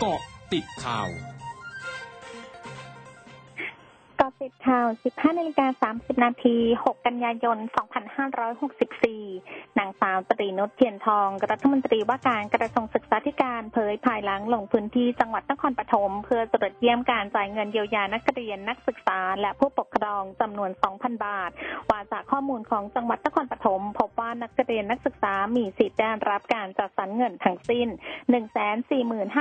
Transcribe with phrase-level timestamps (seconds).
[0.00, 0.20] เกาะ
[0.52, 1.08] ติดข่าว
[4.20, 7.58] กาะติดข่าว 15นาฬิกา30 นาที 6 กันยายน
[8.28, 9.27] 2564
[9.78, 21.50] นางสาวตรีนุชเทียนทองรัฐมนตรีว่าการกระทรวงศึกษาธิการเผยภายหลังลงพื้นที่จังหวัดนครปฐมเพื่อตรวจเยี่ยมการจ่ายเงินเยียวยานักเรียนนักศึกษา และผู้ปกครองจำนวน 2,000 บาท
[21.90, 27.88] ว่าจากข้อมูลของจังหวัดนครปฐมพบว่านักเรียนนักศึกษามีสิทธิ์ได้รับการจัดสรรเงินทั้งสิ้น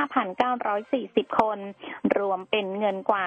[0.08, 1.60] 145,940 คน
[2.18, 3.26] รวมเป็นเงินกว่า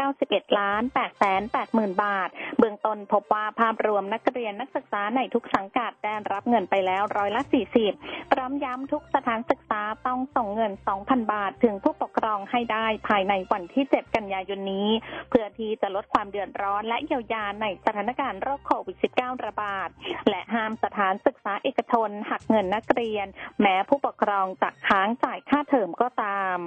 [0.00, 7.42] 291 ล้าน8แสน8หมื่นบาท เบื้องต้นพบว่าภาพรวมนักเรียนนักศึกษาในทุกสังกัดได้รับเงินไปแล้วร้อยละ
[7.86, 14.88] 40 พร้อมย้ำทุกสถานศึกษาต้องส่งเงิน 2,000 บาท ถึงผู้ปกครองให้ได้ภายในวันที่ 7 กันยายนนี้
[15.30, 19.88] เพื่อที่จะลดความเดือดร้อนและเยียวยาในสถานการณ์โรคโควิด -19 ระบาด
[20.28, 23.26] และห้ามสถานศึกษาเอกชนหักเงินนักเรียน
[23.60, 26.58] แม้ผู้ปกครองจะค้างจ่ายค่าเทอมก็ตาม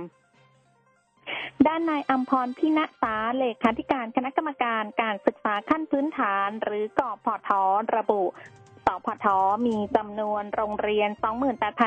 [1.68, 7.64] ด้านนายอัมพรพิณษาเลขาธิการคณะกรรมการการศึกษาขั้นพื้นฐาน หรือกอพอทอ
[7.98, 8.24] ระบุ
[8.86, 9.26] สพท
[9.68, 11.10] มีจำนวนโรงเรียน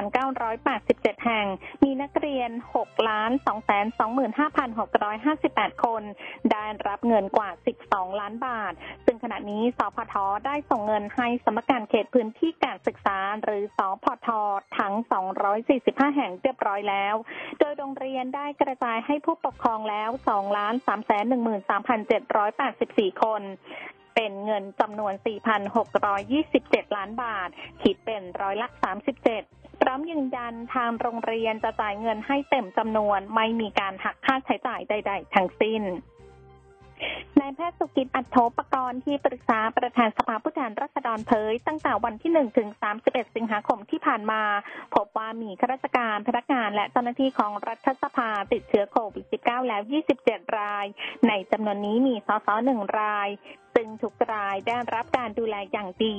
[0.04, 1.46] 28,987 แห่ง
[1.84, 3.30] มีนักเรียน 6 ล้าน
[4.56, 6.02] 225,658 คน
[6.52, 7.50] ได้รับเงินกว่า
[7.84, 8.72] 12 ล้านบาท
[9.04, 10.14] ซึ่งขณะนี้สพท
[10.46, 14.28] ได้ส่งเงินให้สำนักงานเขตพื้นที่การศึกษา หรือสพท
[14.78, 14.94] ทั้ง
[15.54, 17.14] 245 แห่งเรียบร้อยแล้ว
[17.58, 20.74] โดยโรงเรียนได้กระจายให้ผู้ปกครองแล้ว 2 ล้าน
[23.14, 23.42] 313,784 คน
[24.16, 25.14] เป็นเงินจำนวน
[25.84, 27.48] 4,627 ล้านบาท
[27.82, 28.68] คิดเป็นร้อยละ
[29.24, 35.82] 37พร้อมยืนยันทางโรงเรียนจะจ่ายเงินให้เต็มจำนวน ไม่มีการหักค่าใช้จ่ายใด ๆ ทั้งสิ้น
[37.40, 42.68] นายแพทย์สุกิจอัตโธปกรณ์ที่ปรึกษาประธานสภาผู้แทนราษฎรเผย ตั้งแต่วันที่ 1 ถึง
[43.02, 44.42] 31 สิงหาคมที่ผ่านมา
[44.94, 49.82] พบว่ามีข้าราชการพนักงานและเจ้าหน้าที่ของรัฐสภาติดเชื้อโควิด -19 แล้ว
[50.18, 50.86] 27 ราย
[51.28, 53.28] ในจำนวนนี้มีสสหนึ่งราย
[53.74, 56.16] ซึ่งทุกรายได้รับการดูแลอย่างดี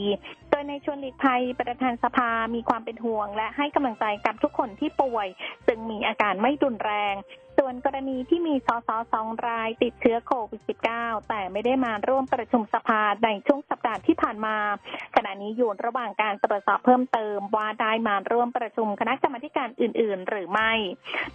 [0.49, 5.27] โดยในชวนหลีกภัยประธานสภามีความเป็นห่วง และให้กำลังใจกับทุกคนที่ป่วย
[5.67, 7.15] ซึ่งมีอาการไม่รุนแรง
[7.57, 10.61] ส่วนกรณีที่มีสสสองรายติดเชื้อโควิด
[10.95, 14.57] -19 แต่ไม่ได้มาร่วมประชุมสภาในช่วงสัปดาห์ที่ผ่านมา
[15.15, 20.71] ขณะนี้อยู่ระหว่างการตรวจสอบเพิ่มเติมว่าได้มาร่วมประชุมคณะกรรมการอื่น ๆ หรือไม่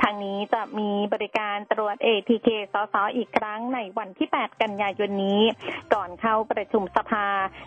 [0.02, 5.42] ทางนี้จะมีบริการตรวจ ATK สสอีกครั้งในวันที่ 8 กันยายนนี้
[5.94, 7.26] ก่อนเข้าประชุมสภา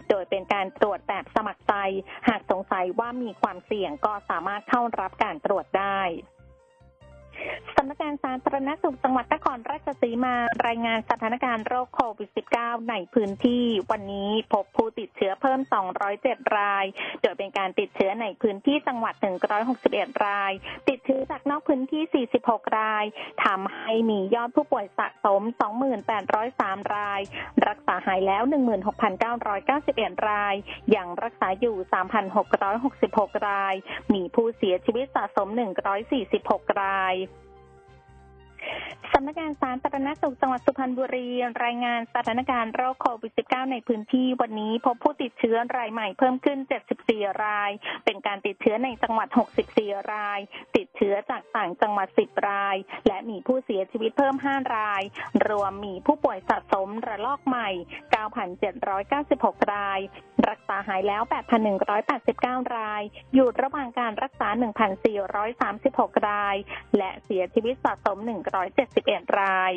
[0.09, 1.73] โดยเป็นการตรวจแบบสมัครใจ
[2.27, 6.01] หากสงสัยว่ามีความเสี่ยงก็สามารถเข้ารับการตรวจได้
[7.75, 10.35] สำนักงานสาธารณสุขจังหวัดนครราชสีมา
[10.67, 12.29] รายงานสถานการณ์โรคโควิด
[12.59, 15.59] -19 ในพื้นที่ วันนี้พบผู้ติดเชื้อเพิ่ม
[16.07, 16.85] 207 ราย
[17.21, 19.13] โดยเป็นการติดเชื้อในพื้นที่จังหวัด
[19.69, 20.51] 161 ราย
[20.89, 23.05] ติดเชื้อจากนอกพื้นที่ 46 ราย
[23.45, 25.41] ทำให้มียอดผู้ป่วยสะสม
[26.17, 27.21] 2803ราย
[27.67, 28.43] รักษาหายแล้ว
[29.15, 30.55] 16,991 ราย
[30.95, 31.75] ยังรักษาอยู่
[32.61, 33.75] 3,666 ราย
[34.13, 35.49] มีผู้เสียชีวิตสะสม
[36.15, 37.15] 146 ราย
[39.13, 41.27] สำนักงานสาธารณสุขจังหวัดสุพรรณบุรี
[41.65, 46.59] รายงานสถานการณ์โรคโควิด -19 ในพื้นที่วันนี้พบผู้ติดเชื้อรายใหม่เพิ่มขึ้น
[47.01, 47.71] 74 ราย
[48.05, 49.27] เป็นการติดเชื้อในจังหวัด
[49.69, 50.39] 64 ราย
[50.75, 52.75] ติดเชื้อจากต่างจังหวัด 10 ราย
[53.07, 55.01] และมีผู้เสียชีวิตเพิ่ม 5 ราย
[55.47, 57.69] รวมมีผู้ป่วยสะสมระลอกใหม่
[58.51, 59.99] 9,796 ราย
[60.49, 61.21] รักษาหายแล้ว
[61.99, 63.01] 8,189 ราย
[63.33, 64.47] อยู่ระหว่างการรักษา
[65.17, 66.55] 1,436 ราย
[66.97, 68.17] และเสียชีวิตสะสม
[68.55, 69.73] 171 ราย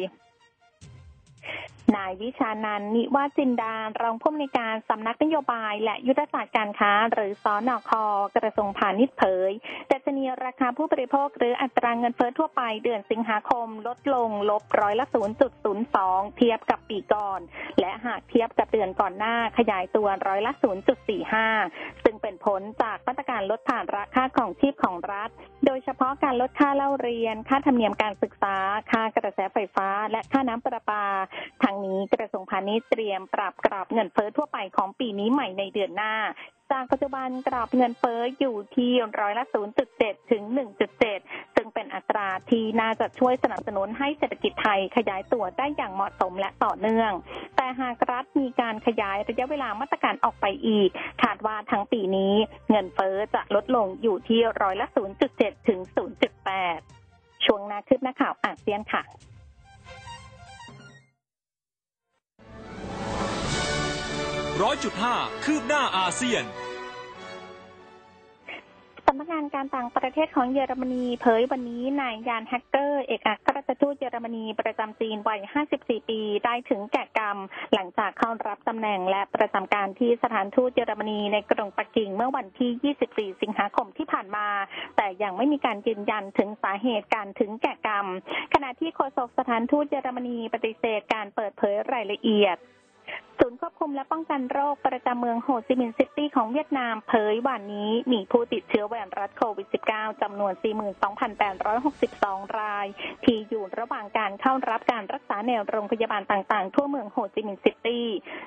[1.96, 7.90] นายวิชานันท์นิวาจินดารองผู้อำนวยการสำนักนโยบายและยุทธศาสตร์การค้า หรือสอนอค
[8.36, 9.52] กระทรวงพาณิชย์เผย
[9.98, 15.06] ดัชนีราคาผู้บริโภค หรืออัตราเงินเฟ้อทั่วไปเดือนสิงหาคมลดลงลบร้อยละ
[15.70, 17.40] 0.02 เทียบกับปีก่อน
[17.80, 20.52] และหากเทียบกับเดือนก่อนหน้าขยายตัวร้อยละ
[21.28, 25.30] 0.45 ซึ่งเป็นผลจากมาตรการลดผ่านราคาของชีพของรัฐ
[25.66, 28.56] โดยเฉพาะการลดค่าเล่าเรียน ค่าธรรมเนียมการศึกษา
[28.90, 31.04] ค่ากระแสไฟฟ้า และค่าน้ำประปา
[31.62, 36.14] ทางนี้กระทรวงพาณิชย์เตรียมปรับกรอบเงินเฟ้อทั่วไปของปีนี้ใหม่ในเดือนหน้า
[36.72, 39.44] จากปัจจุบันกรอบเงินเฟ้ออยู่ที่ร้อยละ
[39.88, 40.42] 0.7 ถึง
[40.98, 47.12] 1.7 ซึ่งเป็นอัตราที่น่าจะช่วยสนับสนุนให้เศรษฐกิจไทยขยายตัวได้อย่างเหมาะสมและต่อเนื่อง
[47.56, 50.90] แต่หากรัฐมีการขยายระยะเวลามาตรการออกไปอีก
[51.22, 52.34] คาดว่าทั้งปีนี้
[52.70, 54.86] เงินเฟ้อจะลดลงอยู่ที่ร้อยละ
[55.28, 55.80] 0.7 ถึง
[56.62, 59.02] 0.8 ช่วงหน้าคืบหน้าข่าวอาเซียนค่ะ
[64.62, 65.14] ร้อยจุดห้า
[65.44, 66.44] คืบหน้าอาเซียน
[69.06, 75.40] สำนักงานการต่างประเทศของเยอรมนีเผยวันนี้นายยานแฮกเกอร์เอกอัครราชทูตเยอรมนีประจำจีนวัย
[75.74, 77.38] 54 ปีได้ถึงแก่กรรม
[77.74, 84.46] หลังจากเข้ารับตำแหน่งและประจำการที่สถานทูตเยอรมนีในกรุงปักกิ่งเมื่อวันที่ 24 สิงหาคมที่ผ่านมา
[84.96, 88.06] แต่ยังไม่มีการยืนยันถึงสาเหตุการถึงแก่กรรม
[88.54, 92.58] ขณะที่โฆษกสถานทูตเยอรมนีปฏิเสธการเปิดเผยรายละเอียด
[93.40, 100.52] ศูนย์ควบคุมและป้องกันโรคประจำเมืองโฮจิมินห์ซิตี้ของเวียดนามเผยวันนี้มีผู้ติดเชื้อไวรัสโควิด -19 จำนวน
[101.74, 102.86] 42,862 ราย
[103.24, 108.06] ที่อยู่ระหว่างการเข้ารับการรักษาในโรงพยาบาลต่างๆ ทั่วเมืองโฮจิมินห์ซิตี้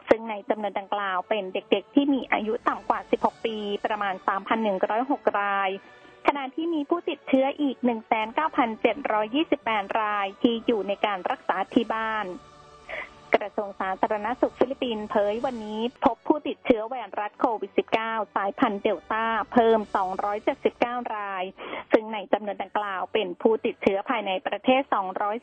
[0.09, 4.13] ซึ่งในจำนวนดังกล่าวเป็นเด็กๆ ที่มีอายุต่ำกว่า 16 ปี ประมาณ
[4.77, 5.69] 3,106 ราย
[6.27, 7.77] ขณะที่มีผู้ติดเชื้ออีก
[9.07, 12.27] 19,728 ราย ที่อยู่ในการรักษาที่บ้าน
[13.43, 17.71] กระทรวงสาธารณสุขฟิลิปปินส์เผยวันนี้ พบผู้ติดเชื้อไวรัสโควิด
[18.03, 19.79] -19 สายพันธุ์เดลต้าเพิ่ม
[20.47, 21.43] 279 ราย
[21.91, 24.81] ซึ่งในจำนวนดังกล่าวเป็นผู้ติดเชื้อภายในประเทศ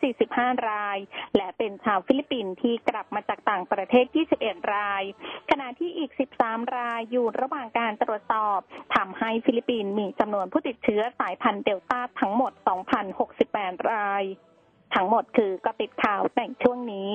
[0.04, 0.98] 245 ราย
[1.36, 4.06] และเป็นชาวฟิลิปปินส์ที่กลับมาจากต่างประเทศ
[4.40, 5.02] 21 ราย
[5.50, 6.10] ขณะที่อีก
[6.42, 8.58] 13 รายอยู่ระหว่างการตรวจสอบ
[8.96, 12.52] ทำให้ฟิลิปปินส์มีจำนวนผู้ติดเชื้อสายพันธุ์เดลต้าทั้งหมด
[13.20, 14.24] 2,068 ราย
[14.94, 17.12] ทั้งหมดคือเกร็ดข่าวในช่วงนี้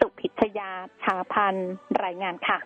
[0.00, 0.70] สุพิชยา
[1.02, 1.54] ชาพัน
[2.04, 2.58] รายงานค่ะ